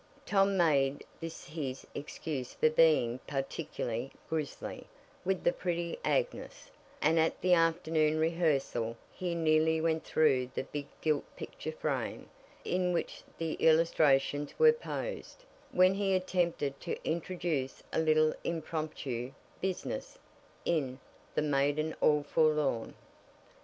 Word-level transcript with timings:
Tom 0.25 0.57
made 0.57 1.03
this 1.19 1.45
his 1.45 1.85
excuse 1.93 2.55
for 2.55 2.71
being 2.71 3.19
particularly 3.27 4.11
"grizzly" 4.27 4.87
with 5.23 5.43
the 5.43 5.51
pretty 5.53 5.99
Agnes, 6.03 6.71
and 7.03 7.19
at 7.19 7.39
the 7.39 7.53
afternoon 7.53 8.17
rehearsal 8.17 8.97
he 9.13 9.35
nearly 9.35 9.79
went 9.79 10.03
through 10.03 10.49
the 10.55 10.63
big 10.63 10.87
gilt 11.01 11.25
picture 11.35 11.71
frame, 11.71 12.27
in 12.65 12.93
which 12.93 13.21
the 13.37 13.53
illustrations 13.59 14.57
were 14.57 14.73
posed, 14.73 15.43
when 15.69 15.93
he 15.93 16.15
attempted 16.15 16.79
to 16.79 16.97
introduce 17.07 17.83
a 17.93 17.99
little 17.99 18.33
impromptu 18.43 19.31
"business" 19.61 20.17
in 20.65 20.97
"The 21.35 21.43
Maiden 21.43 21.93
all 22.01 22.23
Forlorn." 22.23 22.95